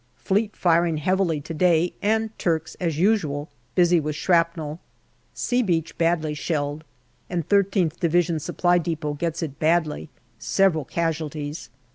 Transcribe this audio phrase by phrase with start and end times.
[0.17, 4.79] Fleet firing heavily to day, and Turks, as usual, busy with shrapnel."
[5.45, 6.83] C" Beach badly shelled,
[7.29, 10.09] and I3th Division Supply depot gets it badly;
[10.39, 11.69] several casualties.